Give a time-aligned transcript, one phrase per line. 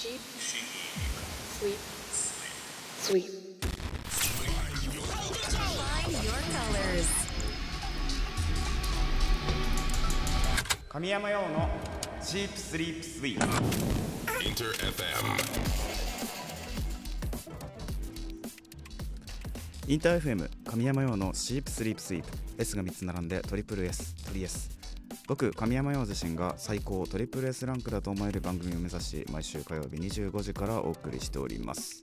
[0.00, 0.18] Sheep.
[1.58, 1.76] Sweep.
[3.02, 3.28] Sweep.
[5.84, 7.10] Find your colors.
[10.88, 11.68] 神山用の
[12.24, 13.44] チープスリープスイープ
[14.42, 15.60] Inter FM.
[19.86, 24.79] インター FM 神山用のシープスリープスイープ S が3つ並んでトリプル S トリ S
[25.26, 32.02] 僕神山用自身が最高トリプル S ランクだと思える番組を目指し毎週火曜日25時からお送りしております。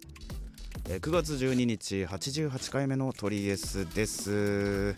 [0.89, 4.95] えー9月12日88回目のトリ S です。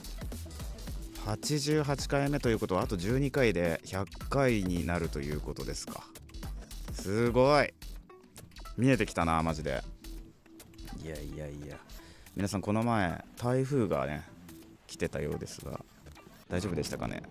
[1.26, 6.04] 88回目ということはあと12回で100回になるということですか。
[6.94, 7.74] すごい。
[8.78, 9.84] 見えてきたなマジで。
[11.04, 11.78] いやいやいや。
[12.36, 14.24] 皆さんこの前台風がね
[14.88, 15.84] 来てたようですが
[16.48, 17.24] 大丈夫でしたかね？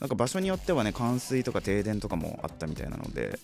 [0.00, 3.38] なんか場所によってはね冠水とか停電とかもあったみたいなので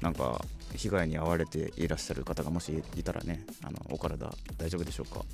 [0.00, 5.24] なんか被害に遭われていらっしゃる方がもしいたらねあのお体大丈夫でしょうか。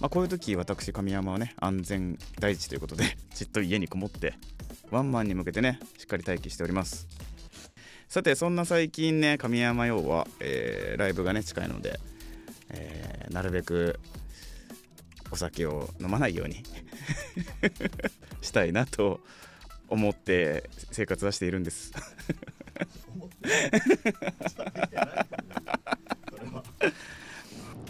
[0.00, 4.34] まあ、こういう時私神山はね安全第一ということで じっと家にこもって
[4.90, 7.06] ワンマンに向けてねしっかり待機しております。
[8.08, 12.00] さてそんな最近ね神山用は、えーライブがね近いので、
[12.70, 14.00] えーなるべく
[15.30, 16.64] お酒を飲まないように。
[18.42, 19.20] したいなと
[19.88, 21.92] 思って生活はしているんです。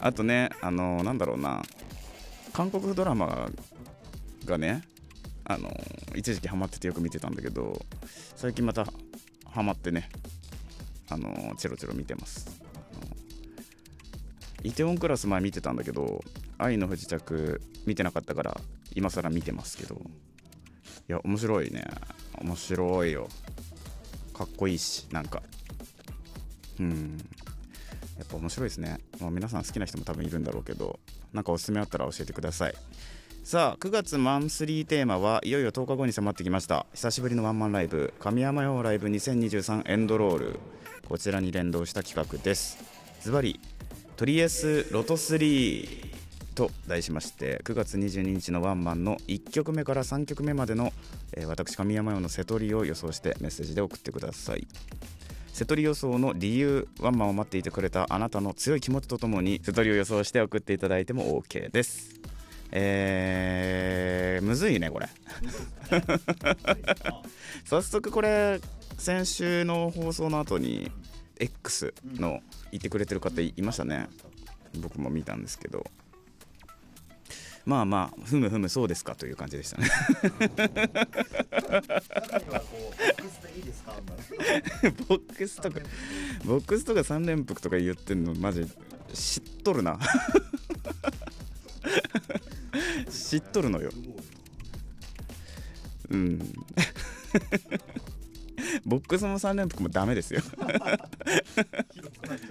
[0.01, 1.63] あとねあのなんだろうな。
[2.53, 3.49] 韓国ドラマ
[4.45, 4.83] がね
[5.45, 5.71] あの
[6.17, 7.81] 一時期ハマっててよく見てたんだけど
[8.35, 8.87] 最近また
[9.45, 10.09] ハマってね
[11.09, 12.61] あのチェロチェロ見てます。
[14.63, 16.23] イテウォンクラス前見てたんだけど
[16.59, 18.61] 愛の不時着見てなかったから
[18.95, 20.01] 今更見てますけど
[21.11, 21.85] いや面白いね。
[22.41, 23.29] 面白いよ。
[24.33, 25.43] かっこいいしなんか。
[26.79, 27.19] うん。
[28.17, 31.01] やっぱ面白いですね、まあ、皆さん好きな人も多分いるんだろうけど
[31.33, 32.75] なんかおすすめあったら教えてください。
[33.43, 36.87] さあ9月マンスリーテーマはいよいよ10日後に迫ってきました。
[36.95, 38.15] 久しぶりのワンマンライブ。
[38.21, 40.61] 神山用ライブ2023エンドロール。
[41.09, 42.79] こちらに連動した企画です。
[43.21, 43.59] ズバリ
[44.15, 46.10] トリエスロト3
[46.55, 50.93] と題しまして9月22日のワンマンの1曲目から3曲目までの、
[51.33, 54.67] えー私神山用の瀬取りを予想してメッセージで送ってください。
[55.53, 62.21] 瀬戸り予想の理由ワンマンを待っていてくれたあなたの強い気持ちとともに瀬戸りを予想して送っていただいても OK です。
[62.73, 65.09] えー、むずいねこれ。
[67.65, 68.61] 早速これ
[68.97, 70.91] 先週の放送の後に
[71.39, 72.41] X の
[72.71, 74.09] 言ってくれてる方いましたね。
[74.79, 75.85] 僕も見たんですけど
[77.71, 79.89] まあまあふむふむそうですかという感じでしたね。
[85.07, 85.79] ボックスとか
[86.45, 88.67] ボックスとか3連服とか言ってんのマジ
[89.15, 90.01] 知っとるな。
[93.09, 93.93] 知っとるのよ。
[96.11, 96.39] うん。
[98.85, 100.43] ボックスも3連服もダメですよ。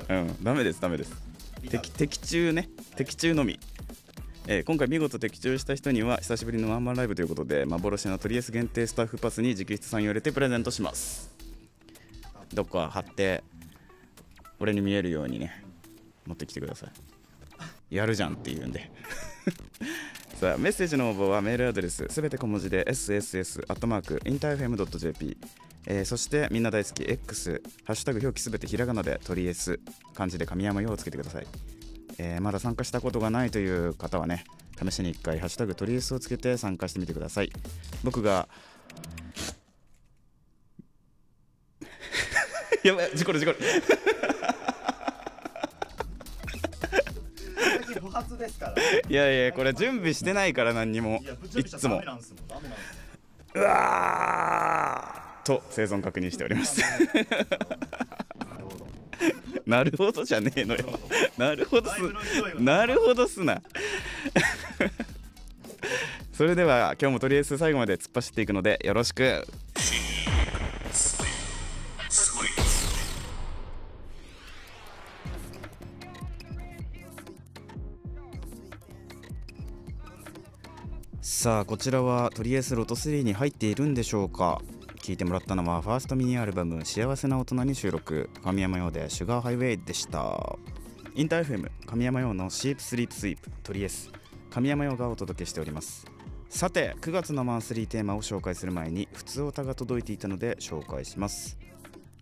[0.07, 0.13] う。
[0.13, 0.37] ん。
[0.41, 1.11] ダメですダメです。
[1.69, 2.69] 的的中ね。
[2.95, 3.59] 的中のみ
[4.51, 11.29] えー今回見事的中した人には久しぶりのワンマンライブということで幻のトリエス限定スタッフパスに直筆サインを入れてプレゼントします。
[12.51, 13.43] どっか貼って
[14.59, 15.63] 俺に見えるようにね
[16.25, 16.89] 持ってきてください。
[17.95, 18.89] やるじゃんっていうんで。
[20.41, 25.37] さあメッセージの応募はメールアドレスすべて小文字で sss.interfm.jp
[25.85, 29.79] えーそしてみんな大好き X ハッシュタグ表記すべてひらがなでトリエス
[30.15, 31.45] 漢字で神山用をつけてください。
[32.19, 34.43] えーまだ参加したことがないという方はね
[34.77, 37.51] 試しに1回「ハッシュタグトリエス」をつけて参加してみてください。
[38.03, 38.47] 僕が
[42.83, 43.57] やばい事故る事故る。
[49.09, 51.21] いやいやこれ準備してないから何にも。
[51.55, 52.01] いつも
[53.55, 56.81] うわーと生存確認しております
[59.69, 60.99] なるほどじゃねえのよ。
[61.37, 62.01] なるほどす。
[62.59, 63.61] なるほどすな。
[66.33, 69.45] それでは今日もとりあえず最後まで突っ走っていくのでよろしく。
[81.21, 84.61] さあこちらはとりあえずロト3に入っているんでしょうか
[85.09, 90.55] 聞いてもらったのはファーストミニアルバム「幸せな大人」に収録神山用で「シュガーハイウェイ」でした。
[91.15, 94.11] インター FM 神山用のシープスリープスイープトリエス。
[94.51, 96.05] 神山用がお届けしております。
[96.47, 101.57] さて9月のマンスリーテーマを紹介する前に普通オタが届いていたので紹介します。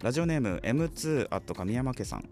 [0.02, 2.30] ラジオネーム M2 あと神山家さん。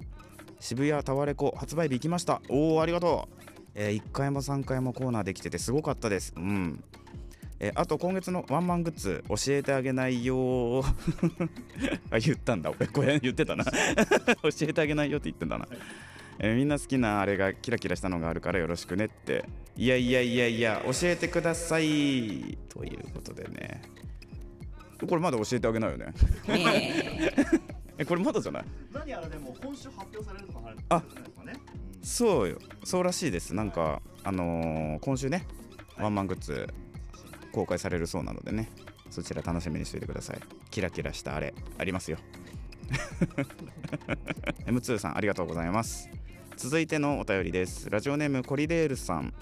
[0.61, 2.41] 渋谷タワレコ発売日行きました。
[2.47, 6.33] おおありがとう、え1回も3回もコーナーできててすごかったです。
[6.37, 6.81] うん。
[7.59, 10.83] えあと今月のワンマングッズ教えてあげないよ
[12.11, 12.69] あ言ったんだ。
[12.71, 13.63] 俺これ言ってたな。
[14.43, 15.67] 教えてあげないよって言ってんだな、
[16.39, 19.45] えーみんな好きなあれがキラキラしたのがあるからよろしくねって。
[19.77, 22.57] いやいやいやいや教えてください。
[22.69, 23.81] ということでね。
[24.99, 26.13] これまだ教えてあげないよね？
[27.97, 28.03] え。
[28.05, 28.65] これまだじゃない？
[28.93, 31.53] 何やらでも今週発表されるとかあるあじゃないですかね。
[32.01, 32.59] そうよ。
[32.83, 33.53] そうらしいです。
[33.53, 35.45] なんかあのー今週ね
[35.97, 36.67] ワンマングッズ
[37.55, 38.69] 公開されるそうなのでね。
[39.09, 40.39] そちら楽しみにしておいてください。
[40.71, 42.17] キラキラしたあれありますよ。
[44.67, 46.09] M2 さんありがとうございます。
[46.57, 47.89] 続いてのお便りです。
[47.89, 49.33] ラジオネームコリデールさん。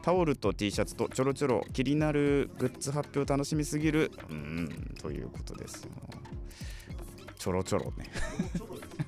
[0.00, 4.10] タオルと T シャツとちょろちょろ気になるグッズ発表楽しみすぎる。
[4.30, 5.90] うーんということですよ。
[7.36, 8.10] ちょろちょろね。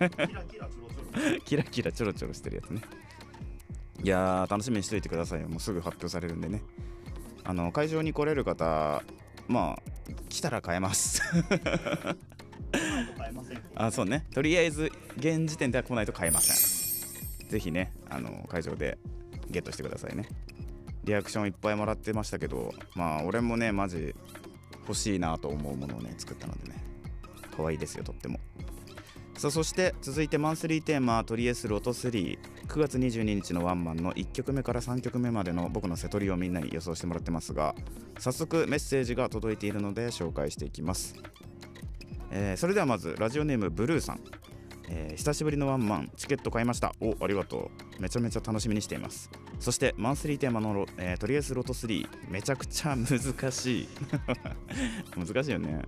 [1.46, 2.34] キラキラちょろちょろ。
[2.34, 2.82] してるやつね。
[4.02, 5.48] いやー楽しみにしといてくださいよ。
[5.48, 6.62] もうすぐ発表されるんでね。
[7.44, 9.02] あの会場に来れる方
[9.48, 9.82] まあ
[10.28, 11.22] 来たら買えます。
[13.76, 14.26] あそうね。
[14.34, 17.48] とりあえず現時点では来ないと買えません。
[17.48, 18.98] ぜひねあの会場で
[19.50, 20.28] ゲットしてくださいね。
[21.04, 24.14] リアクションいっぱいもらってましたけどまあ俺もねマジ
[24.80, 26.82] 欲しいなと思うものをね作ったのでね。
[27.56, 28.40] 可愛いですよとっても
[29.36, 32.38] さあそして続いてマンスリーテーマ「トリエスロト39
[32.76, 37.74] 月22日のワンマンの1曲目から3曲目までの僕の瀬取りをみんなに予想してもらってますが
[38.18, 41.16] 早速メッセージが届いているので紹介していきます。
[42.30, 44.20] えーそれではまずラジオネームブルーさん、
[44.88, 46.94] えー久しぶりのワンマンチケット買いました。
[47.00, 48.02] おありがとう。
[48.02, 49.30] めちゃめちゃ楽しみにしています。
[49.60, 53.88] そしてマンスリーテーマのロ、えーとりあえずロト3めちゃくちゃ難しい。
[55.16, 55.82] 難しいよね、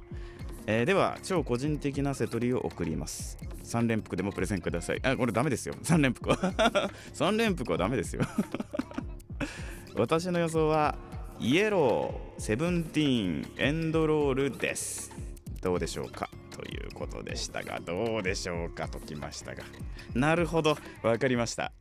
[0.68, 3.38] えーでは超個人的な瀬取りを送ります。
[3.64, 5.00] 3連複でもプレゼンください。
[5.02, 5.74] あこれダメですよ。
[5.84, 6.36] 3連複は。
[7.14, 8.22] 3連複はダメですよ。
[9.94, 10.96] 私の予想は
[11.38, 15.12] イエローセブンティーンエンドロールです。
[15.62, 16.28] どうでしょうか？
[16.50, 18.88] ということでしたがどうでしょうか？
[18.88, 19.62] ときましたが。
[20.14, 20.76] なるほど。
[21.02, 21.72] わかりました。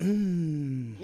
[0.00, 0.96] うーん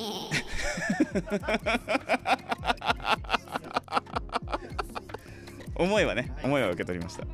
[5.79, 7.25] 思いはね思いは受け取りました。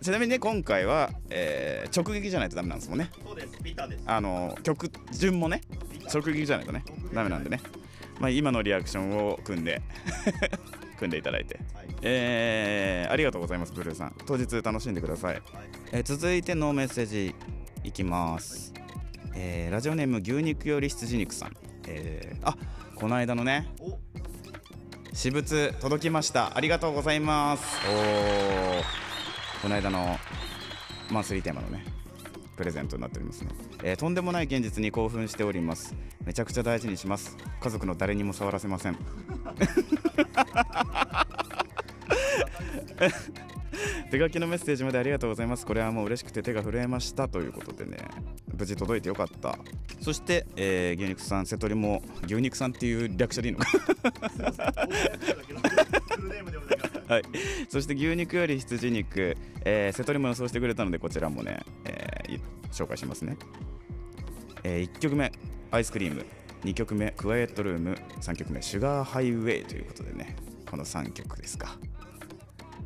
[0.00, 3.10] ちなみにね今回は、えー直撃じゃないとダメなんですもんね。
[3.24, 3.62] そうです。
[3.62, 4.04] ビタです。
[4.06, 5.60] あの曲順もね
[6.12, 7.60] 直撃じゃないとねダメなんでね、
[8.18, 9.80] まあ、今のリアクションを組んで
[10.98, 11.86] 組んでいただいて、はい。
[12.02, 14.16] えーありがとうございますブルーさん。
[14.26, 15.42] 当日楽しんでください、はい。
[15.92, 17.34] えー続いてのメッセージ
[17.84, 18.72] いきます、
[19.34, 21.56] えーラジオネーム牛肉より羊肉さん、
[21.86, 22.56] えーあ
[22.96, 23.98] この間のねお
[25.14, 26.56] 私物届きました。
[26.56, 27.64] ありがとうございます。
[27.86, 28.82] おー。
[29.62, 30.16] この間の
[31.10, 31.84] マンスリーテーマのね
[32.56, 33.50] プレゼントになっておりますね、
[33.82, 35.94] えーとんでもない現実に興奮しております。
[36.24, 37.36] めちゃくちゃ大事にします。
[37.60, 38.96] 家族の誰にも触らせません。
[44.10, 45.66] 手書きのメッセージまでありがとうございます。
[45.66, 47.98] これはもう嬉しくて手が震えましたということでね。
[48.56, 49.58] 無事届いてよかった。
[50.00, 53.66] そして、えー牛肉さん瀬戸りも牛肉さんっていう略称でいいのか。
[57.08, 57.22] はい、
[57.68, 63.36] そして牛肉より羊肉、えー、瀬戸りも予想してくれたのでこちらもね、えーい紹介しますね、
[64.64, 65.30] え1曲目
[65.70, 66.24] アイスクリーム。
[66.64, 67.98] 2曲目クワイエットルーム。
[68.20, 70.36] 3曲目シュガーハイウェイということでね。
[70.70, 71.76] この3曲ですか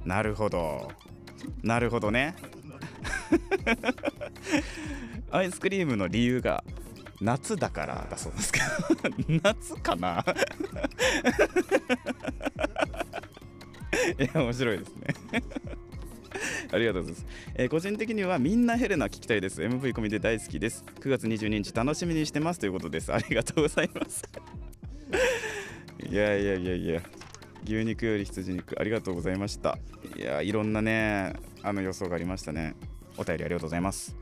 [0.06, 0.90] なるほど。
[1.62, 2.36] なるほどね。
[5.30, 6.62] アイスクリームの理由が
[7.20, 8.66] 夏だからだそうですけど。
[9.42, 10.24] 夏かな？
[14.18, 15.42] いや面白いですね。
[16.72, 19.60] ありがとうございます、えー個人的にはみんなヘレナ聞きたいです。
[19.62, 20.84] MV 込みで大好きです。
[21.00, 23.12] 9月22日楽しみにしてますということです。
[23.12, 24.22] ありがとうございます。
[26.08, 27.02] いやいやいやいや。
[27.66, 29.78] 牛肉より羊肉ありがとうございました。
[30.16, 32.74] いやいろんなねあの予想がありましたね。
[33.16, 34.16] お便りありがとうございます。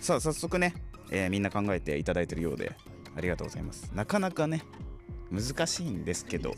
[0.00, 0.74] さあ早速ね、
[1.10, 2.72] えーみんな考えていただいてるようで
[3.16, 3.92] ありがとうございます。
[3.94, 4.64] なかなかね
[5.30, 6.54] 難しいんですけど。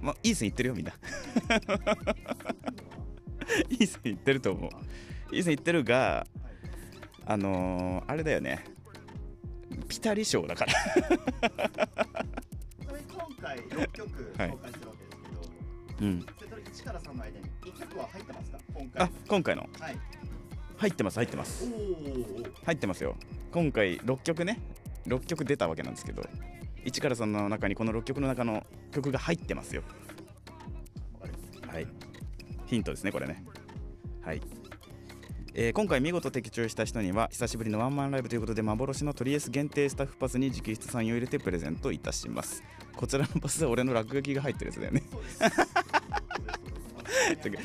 [0.00, 0.92] まあ、いい線いってるよみんな。
[3.70, 5.34] いい線いってると思う。
[5.34, 6.26] いい線いってるが
[7.26, 8.64] あのーあれだよね。
[9.88, 10.72] ピタリ賞だから。
[12.88, 13.58] 今回
[14.18, 16.20] 6曲紹介してるわけですけど、うん。
[16.20, 17.32] それと1から3の間に
[17.62, 18.58] 1曲は入ってますか？
[18.74, 19.68] 今回あ今回の？
[19.80, 19.98] はい。
[20.76, 22.64] 入ってます入ってまおすー。
[22.64, 23.16] 入ってますよ。
[23.52, 24.60] 今回6曲ね。
[25.06, 26.22] 6曲出たわけなんですけど
[26.84, 29.82] 1から3の中にこの6曲の中の曲が入ってますよ。
[31.66, 31.86] はい。
[32.66, 33.44] ヒントですねこれね。
[34.22, 34.42] はい。
[35.54, 42.62] えー今回見事的中した人には久しぶりのワンマンライブということで幻のトリエス限定スタッフパスに直筆サインを入れてプレゼントいたします
[42.98, 45.04] こちらのパスは俺の落書きが入ってるやつだよね。
[47.40, 47.58] てか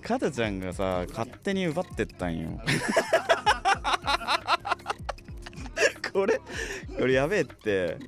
[0.00, 2.58] カタちゃんがさ勝手に奪ってったんよ。
[6.10, 6.40] これ
[6.98, 7.98] これやべえって。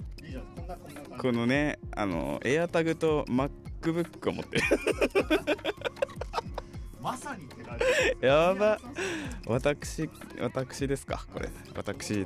[1.18, 4.62] このねあのエアタグと MacBook を持ってる。
[6.98, 7.78] まさに手軽。
[8.26, 8.78] やば。
[9.46, 10.08] 私
[10.40, 11.50] 私ですかこれ。
[11.74, 12.24] 私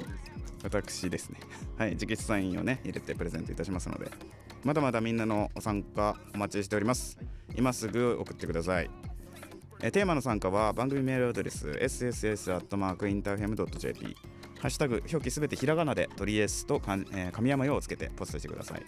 [0.62, 1.40] 私ですね。
[1.78, 4.10] はい直筆サインをね入れてプレゼントいたしますので
[4.64, 7.18] まだまだみんなのお参加お待ちしております。
[7.56, 8.90] 今すぐ送ってください。
[9.82, 14.14] えテーマの参加は番組メールアドレス sss.interfm.jp
[14.60, 18.82] ハッシュタグ表記すべてひらがなでトリエスとかん、えー神山用をつけてポストしてください、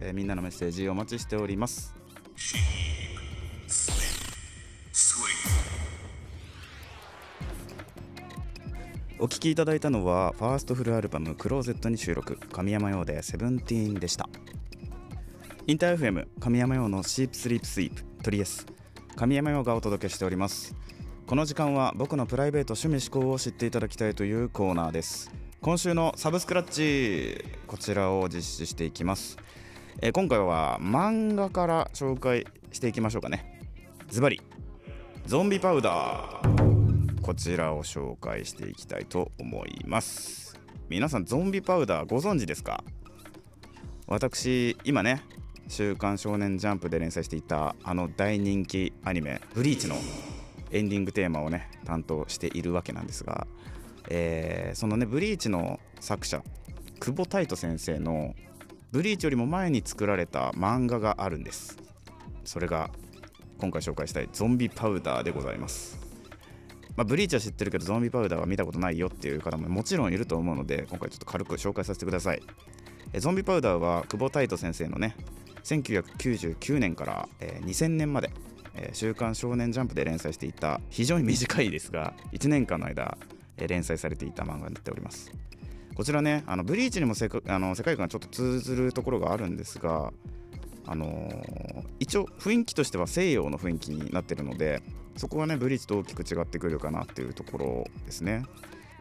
[0.00, 1.94] えーみんなのメッセージお待ちしております。
[9.22, 14.30] お聴きいただいたのはファーストフルアルバム「クローゼット」に収録神山用で「セブンティーン」でした。
[15.66, 18.66] インター FM 神山用のシープスリープスイープトリエス。
[19.16, 20.74] 神山用がお届けしております。
[21.26, 25.30] この時間は僕のプライベート趣味思考を知っていただきたいというコーナーです。
[25.60, 29.36] 今週のサブスクラッチこちらを実施していきます。
[30.00, 33.68] え今回は漫画から紹介していきましょうかね。
[34.08, 34.40] ズバリ
[35.26, 36.59] ゾンビパウダー。
[37.22, 40.58] こちらを紹介していきたいと思います。
[40.88, 42.82] 皆さんゾンビパウダーご存知ですか？
[44.06, 45.22] 私今ね
[45.68, 49.94] 「週刊少年ジャンプ」で連載していたあの大人気アニメ「ブリーチ」の
[50.72, 53.46] エンディングテーマをね担当しているわけなんですが、
[54.08, 56.42] えーそのね「ブリーチ」の作者
[56.98, 58.34] 久保太斗先生の
[58.90, 61.76] 「ブリーチ」よりも前に作られた漫画があるんです。
[62.44, 62.90] それが
[63.58, 66.09] 今回紹介したいゾンビパウダーでございます。
[66.96, 72.42] まあ、ブリーチは知ってるけどゾンビパウダーは見たことないよっていう方ももちろんいると思うので今回ちょっと軽く紹介させてください。
[73.12, 75.16] えゾンビパウダーは久保太斗先生のね
[75.64, 78.30] 1999年から、えー2000年まで
[78.74, 83.18] 「え週刊少年ジャンプ」で連載していた非常に短いですが1年間の間、
[83.56, 85.32] え連載されていた漫画になっております。
[85.94, 90.12] こちらねあのブリーチにもせかあの世界観ちょっと通ずるところがあるんですが
[90.86, 94.82] あのー一応雰囲気としては西洋の雰囲気になってるので
[95.20, 98.46] そこはねブリーチと大きく違ってくるかなっていうところですね。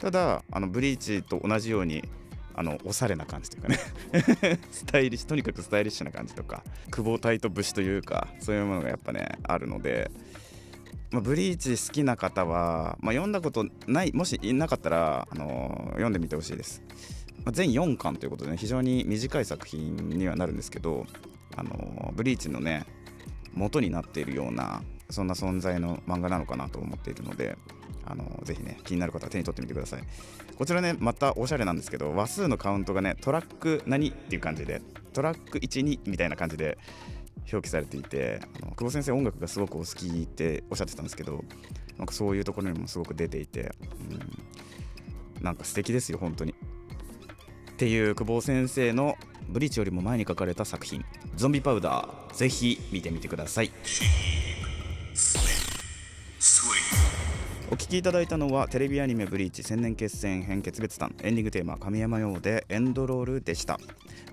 [0.02, 2.04] ただあのブリーチと同じように
[2.56, 3.80] あのおしゃれな感じというかね。
[4.70, 6.62] スタイリッシュとにかくスタイリッシュな感じとか
[6.92, 10.12] 久保タイト節というかそういうものがやっぱねあるので、
[11.12, 16.84] まあ、ブリーチ好きな方は、まあ、読んだことないもしいなかったら、あのー読んでみてほしいです、
[17.46, 21.08] まあ、全4巻ということでね非常に短い作品にはなるんですけど、
[21.56, 22.86] あのーブリーチのね
[23.54, 27.58] 元になっているようなそんな存在の漫画なのかなと思っているので
[28.06, 30.04] あのぜひね気になる方は手に取ってみてください。
[30.58, 34.82] こちらねまたおしゃれなんですけど話数のカウントがねトラック何っていう感じで
[35.14, 36.78] トラック12みたいな感じで
[37.52, 41.44] 表記されていてあの久保先生音楽がすごくお好きっておっしゃってたんですけど
[41.98, 43.72] なんかそういうところにもすごく出ていて、
[45.38, 46.52] うん、なんか素敵ですよ本当に。
[46.52, 49.16] っていう久保先生の
[49.48, 53.72] ブリーチよりも前に書かれた作品「ゾンビパウダー」ぜひ見てみてください。
[57.72, 63.80] お聴きいただいたのはテレビアニメ「ブリーチ千年決戦編決別譚」エンディングテーマ「神山用」でエンドロールでした。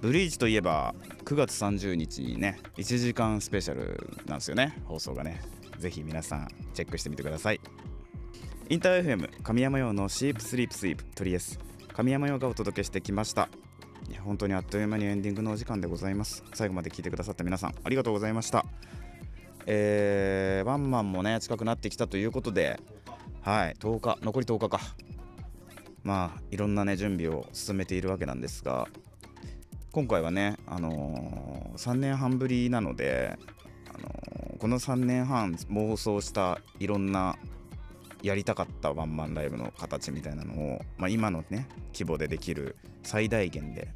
[0.00, 0.94] ブリーチといえば
[1.26, 4.78] 9月30日にね1時間スペシャルなんですよね。
[4.86, 5.42] 放送がね。
[5.78, 7.60] ぜひ皆さんチェックしてみてください。
[8.70, 11.04] インター FM 神山用のシープスリープスイープ。
[11.14, 11.60] トリエス
[11.92, 13.50] 神山用がお届けしてきました。
[14.24, 16.42] 本当にあっという間にエンディングのお時間でございます。
[16.54, 18.64] 最後まで聞いてくださった皆さんありがとうございました。
[19.66, 22.80] えー、ワンマンもね近くなってきたということで
[23.46, 23.76] はい。
[23.78, 24.18] 10日。
[24.22, 24.80] 残り10日か。
[26.02, 28.88] まあいろんなね準備を進めているわけなんですが
[29.92, 33.38] 今回はねあのー3年半ぶりなので、
[33.88, 37.36] あのーこの3年半妄想したいろんな
[38.20, 42.74] やりたかったワンマンライブの形みたいなのを、まあ、今のね規模でできる
[43.04, 43.88] 最大限で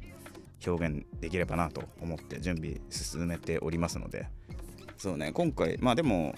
[0.65, 4.29] 表現できればなと思って準備進めておりますので。
[4.97, 6.35] そうね今回まあでも、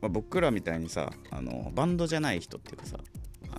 [0.00, 2.98] まあ僕らみたいにさあのバンドじゃない人っていうかさ
[3.50, 3.58] あ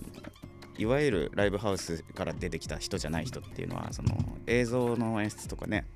[0.78, 4.16] いわゆるライブハウスから出てきた人じゃない人っていうのはその
[4.46, 5.86] 映像の演出とかね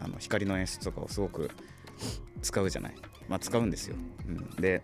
[0.00, 1.50] あの光の演出とかをすごく
[2.42, 2.94] 使うじゃない。
[3.28, 3.96] まあ使うんですよ、
[4.28, 4.82] うん、で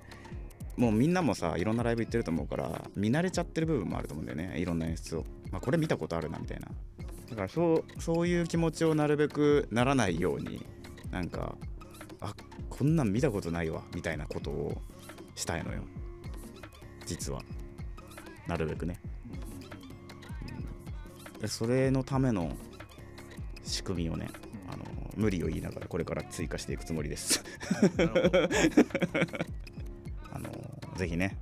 [0.76, 6.68] もうみんなもさいろんなライブ行ってると思うから見慣れちゃってる部分もあると思うんだよねいろんな演出を、まあ、これ見たことあるなみたいな。
[7.28, 10.66] だからそうそういう気持ちをなるべくならないように
[11.10, 11.54] なんか
[12.20, 12.34] あ
[12.68, 14.80] ここんなん見たことないわみたいなことを
[15.40, 15.82] したいのよ。
[17.06, 17.42] 実は。
[18.46, 19.00] なるべくね、
[21.34, 21.40] うん。
[21.40, 22.56] でそれのための
[23.64, 24.28] 仕組みをね
[24.72, 24.84] あの
[25.16, 27.44] 無理を言いながらこれから追加していくつもりです。
[30.32, 30.50] あの
[30.96, 31.38] ぜひね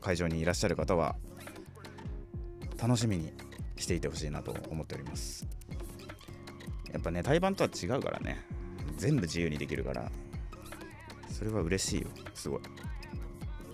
[0.00, 1.16] 会場にいらっしゃる方は
[2.78, 3.32] 楽しみに
[3.76, 5.46] していてほしいなと思っております。
[6.92, 8.44] やっぱね対バンとは違うからね。
[8.96, 10.12] 全部自由にできるから。
[11.30, 12.08] それは嬉しいよ。
[12.32, 12.60] すごい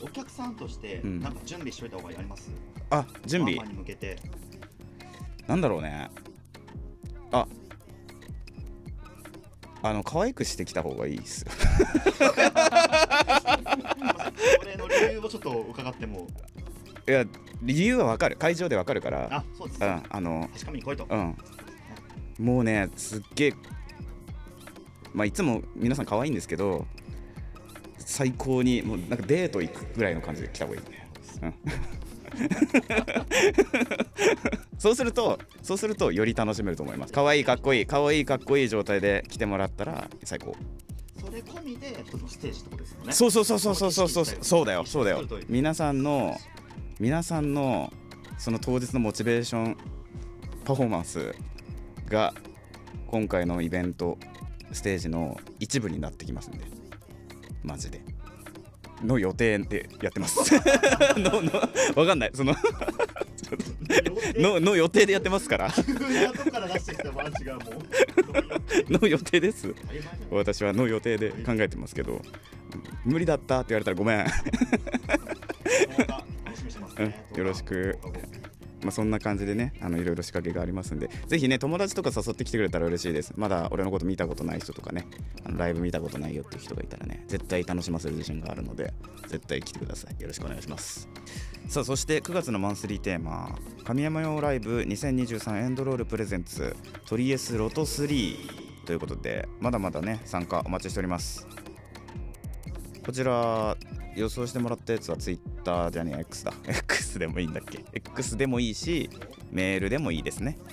[0.03, 1.21] お客さんとしてうん。
[1.21, 2.51] なんか準備しといた方がいいあります。
[2.91, 3.55] あ準備？
[3.55, 4.17] に向けて。
[5.47, 6.11] なんだろうね。
[7.33, 7.47] あ。
[9.83, 11.51] あの可愛くしてきた方がいいっすよ。
[14.59, 16.27] これの理由をちょっと伺っても。
[17.09, 17.25] いや
[17.63, 18.37] 理由はわかる。
[18.37, 19.29] 会場でわかるから。
[19.31, 19.83] あそうです。
[19.83, 21.07] うんあの確かめに来いと。
[21.09, 21.37] うん。
[22.39, 23.55] もうねすっげえ
[25.13, 26.87] まあいつも皆さん可愛いんですけど
[28.11, 31.09] 最高にもうなんかデート行くぐらいの感じで来た方がいいね、
[31.43, 31.55] うん、
[34.79, 37.13] そうするとそうするとより楽しめると思います。
[37.13, 40.57] 可愛いかっこいい可愛いかっこいい状態で来てもらったら最高。
[41.21, 43.13] それ込みで一つのステージってことですよね。
[43.13, 44.67] そうそうそうそうそうそうそう。
[44.67, 45.25] だよそうだよ。
[45.49, 46.37] 皆さんの
[46.99, 47.93] 皆さんの
[48.39, 49.77] その当日のモチベーション
[50.65, 51.33] パフォーマンス
[52.09, 52.35] が
[53.07, 54.19] 今回のイベント
[54.73, 56.80] ステージの一部になってきますんで
[57.63, 58.01] マジで。
[59.05, 60.55] の予定でやってます。
[61.17, 61.53] のの
[61.97, 62.31] わかんない。
[62.35, 62.55] その
[64.37, 65.69] のの予定でやってますから。
[65.69, 65.83] 後
[66.51, 68.93] から出してきたマジがもう。
[69.01, 69.75] の予定です。
[70.31, 72.21] 私はの予定で考えてますけど。
[73.05, 74.19] 無理だったって言われたらごめん。
[74.19, 74.27] ね。
[76.99, 77.39] うん。
[77.39, 77.99] よろしく
[78.83, 83.33] まあ、そんな感じでねあのいろいろ仕掛けがありますんでぜひね友達とか誘ってきてくれたら嬉しいです。
[83.37, 85.07] まだ俺のこと見たことない人とかね
[85.45, 88.93] あのライブ見たことないよっていう人がいたらね絶対楽しませる自信があるので
[89.29, 90.21] 絶対来てください。
[90.21, 91.09] よろしくお願いします。
[91.69, 96.75] さあそして9月のマンスリーテーマ神山用ライブ2023エンドロールプレゼンツ
[97.07, 98.37] トリエスロト3
[98.87, 101.47] ということでまだまだね参加お待ちしております。
[103.05, 103.77] こちら
[104.17, 106.53] 予想してもらったやつは Twitter じゃねえ X だ。
[106.67, 109.11] X でもいいんだっけ？X でもいいし
[109.51, 110.59] メールでもいいですね。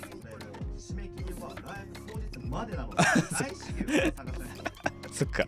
[5.12, 5.46] そっか。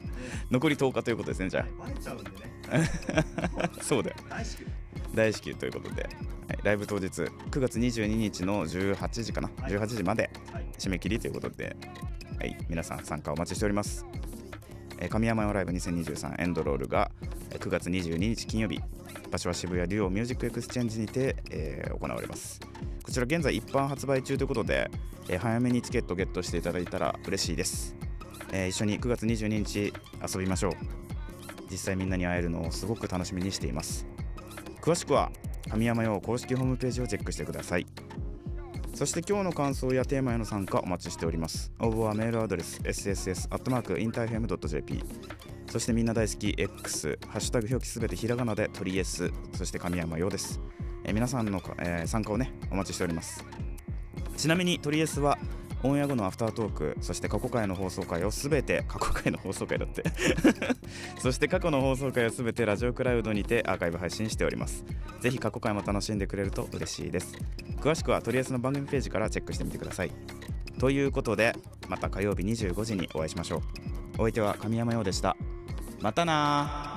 [0.49, 1.65] 残り10日ということですねじゃあ。
[3.81, 4.15] そうだよ。
[5.13, 5.55] 大至急。
[5.55, 6.13] ということで、はい、
[6.63, 9.49] ライブ当日9月22日の18時かな。
[9.61, 11.75] はい18時まではい締め切りということで、
[12.39, 14.05] はい、皆さん参加お待ちしております。
[15.01, 17.09] え神山羊ライブ2023エンドロールが
[17.51, 18.79] 9月22日金曜日
[19.31, 22.59] 場所は渋谷 duo MUSIC EXCHANGE にて、えー行われます。
[23.03, 24.89] こちら現在一般発売中ということで、
[25.29, 27.95] えー早めにチケットゲットしていただいたら嬉しいです、
[28.51, 29.93] えー一緒に9月22日
[30.35, 30.71] 遊びましょう。
[31.71, 34.05] 実際みんなに会えるのをすごく楽しみにしています。
[34.81, 35.31] 詳しくは
[35.69, 37.85] 神山羊公式ホームページをチェックしてください。
[38.99, 41.71] そして今日の感想やテーマへの参加お待ちしております。
[41.79, 45.03] 応募はメールアドレス sss.interfm.jp
[45.67, 50.59] そしてみんな大好き X ハッシュタグ表記すべてひらがなでトリエスそして神山陽です、
[51.05, 53.45] え皆さんの、えー参加をねお待ちしております。
[54.35, 55.37] ちなみにトリエスは
[55.83, 60.03] オンエア後のアフタートークそして過去回の放送回をすべて過去回の放送回だって。
[61.19, 64.83] そして過去の放送回をすべてラジオクラウドにてアーカイブ配信しております。
[65.21, 67.37] ぜひ過去回も楽しんでくれると嬉しいです。
[67.77, 70.11] 詳しくはとりあえずの番組ページからチェックしてみてください。
[70.79, 71.53] ということで
[71.87, 73.61] また火曜日25時にお会いしましょう。
[74.15, 75.37] お相手は神山陽でした。
[76.01, 76.89] またな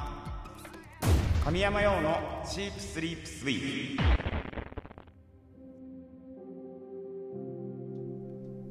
[1.45, 4.22] 神山陽のチープスリープスイー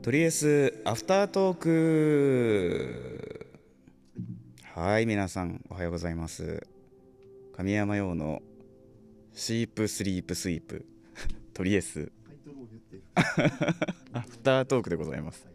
[0.01, 3.47] とりあえずアフタートーク。
[4.73, 6.65] はい皆さんおはようございます。
[7.55, 8.41] 神山陽の
[9.31, 10.87] シープスリープスイープ。
[11.53, 12.11] とりあえず。
[14.11, 15.47] アフタートークでございます。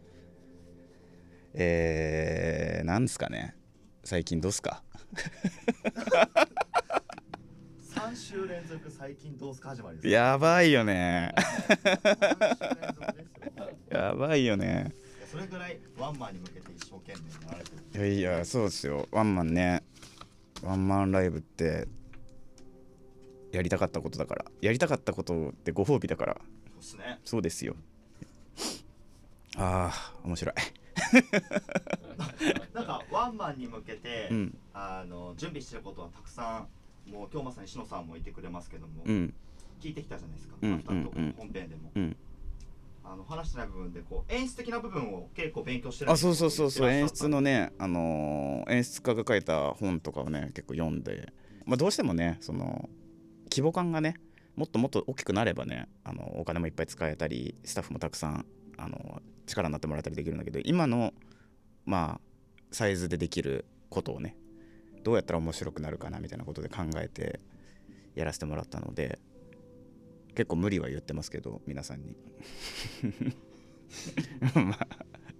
[1.53, 3.53] えー、なんですかね。
[4.05, 4.81] 最近どうすか
[7.83, 10.07] ？3週連続最近どうすか始まりです。
[10.07, 11.35] やばいよね。
[11.35, 13.07] 3週連続。
[13.07, 13.16] ですよ
[13.97, 14.93] やばいよね。
[15.29, 18.07] それぐらいワンマンに向けて一生懸命やられてる。
[18.07, 19.07] いやいやそうですよ。
[19.11, 19.83] ワンマンね。
[20.63, 21.87] ワンマンライブって
[23.51, 24.45] やりたかったことだから。
[24.61, 26.37] やりたかったことってご褒美だから。
[26.37, 27.19] そうですね。
[27.25, 27.75] そうですよ。
[29.57, 30.55] ああ面白い。
[32.73, 34.57] なんかワンマンに向けて、うん。
[34.73, 36.67] あの準備してることはたくさ
[37.07, 39.33] んもう今日まさに篠さんもいてくれますけども、うん。
[39.81, 41.35] 聞いてきたじゃないですか、うんうんうん。
[41.37, 42.17] 本編でも、うん
[43.09, 46.89] あの話してない部分でこう演出的な部分を結構勉強してるあそうそうそうそう。
[46.89, 51.31] 演出のねね、あのー演出家が書いた本とかをね結構読んで、
[51.65, 52.89] まあ、どうしてもねその
[53.49, 54.15] 規模感がね
[54.57, 58.45] もっともっと大きくなればねあのお金もいっぱい使えたりスタッフもたくさん
[58.77, 61.13] あの力になってもらったりできるんだけど今の
[61.85, 62.21] まあ
[62.71, 64.35] サイズでできることをね
[65.03, 67.39] どうやったら面白くなるかなみたいなことで考えて
[68.15, 69.19] やらせてもらったので
[70.37, 72.15] 結構無理は言ってますけど皆さんに。
[74.53, 74.87] まあ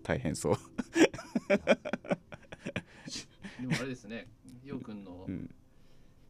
[0.02, 0.58] 大変そう。
[3.62, 4.28] でもあれですね、
[4.64, 5.54] ようくんの、うん。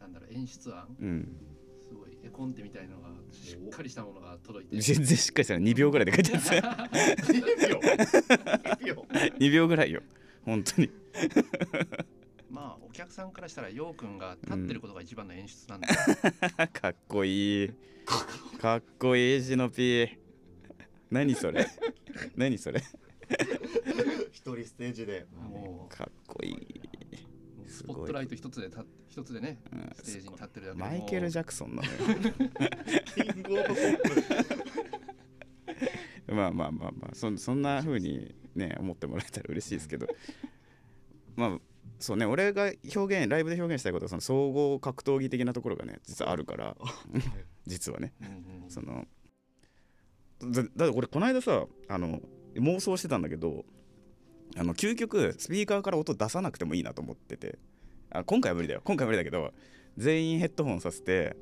[0.01, 1.38] なんだろう演出案、うん。
[1.82, 7.39] すごい絵コンテみたいのがしっかりしたものが届いて、全然しっかりしたら2秒ぐらいで書いてあるんですよ。
[7.39, 9.06] 2秒？2秒？
[9.39, 10.03] 2秒ぐらいよ。
[10.43, 10.89] 本当に
[12.57, 15.87] まあお客さんからしたらようくんが立ってることが一番の演出なんで、
[16.73, 17.69] かっこいい。
[18.59, 20.09] かっこいいジノピー。
[21.11, 21.67] 何それ？
[22.35, 22.81] 何それ？
[24.31, 31.95] 一人ステージでもかっこいい、スポットライト一つでた一つでね、うんステージに立ってるだけでマイケル・ジャャクソンなのよ。
[33.13, 33.97] キングオブポッ
[36.27, 40.07] プまあまあまあまあそそんな風にね思ってもらえたら嬉しいですけど。
[41.35, 41.59] まあ
[41.99, 46.75] そうね俺が表現ライブで表現したいことはその総合格闘技的なところがね実はあるから。
[47.65, 48.13] 実はね。
[48.21, 49.07] うんうんその
[50.39, 52.21] だだって俺この間さあの
[52.55, 53.65] 妄想してたんだけど
[54.55, 57.57] あの究極スピーカーから音出さなくてもいいなと思ってて。
[58.10, 58.81] あ今回は無理だよ。
[58.83, 59.53] 今回は無理だけど
[59.97, 61.36] 全員ヘッドホンさせて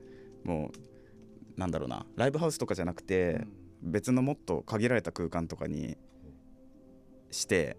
[0.43, 0.71] も
[1.55, 3.45] うなんだろうなライブハウスとかじゃなくて、
[3.81, 5.97] 別のもっと限られた空間とかに
[7.31, 7.77] して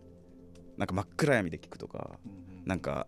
[0.76, 3.06] なんか真っ暗闇で聞くとかうんうんなんか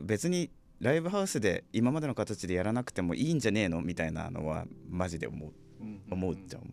[0.00, 5.52] 別にライブハウスで今までの形でやらなくてもいいんじゃねえのみたいなのはマジで思う。
[5.80, 6.64] うんうん思うじゃんん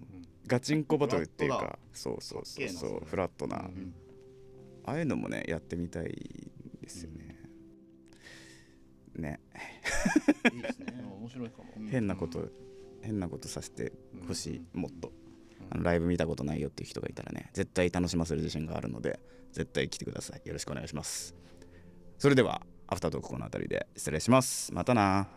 [0.48, 3.04] ガチンコバトルっていうかそうそうそうそう。
[3.06, 3.94] フラットな、うん
[4.86, 6.06] ああいうのもねやってみたい
[6.82, 7.38] ですよね、
[9.16, 9.40] ね。
[10.54, 10.94] いいですね。
[11.00, 12.50] うん面白いかも、変なこと、
[13.02, 13.92] 変なことさせて
[14.28, 15.10] ほしい、もっと。
[15.10, 15.68] うん。
[15.72, 19.20] あのライブ見たことないよっていう人がいたらね絶対楽しませる自信があるので
[19.52, 20.42] 絶対来てください。
[20.48, 21.36] よろしくお願いします
[22.18, 24.74] それではアフタートークこの辺りで失礼します。
[24.74, 25.37] またな。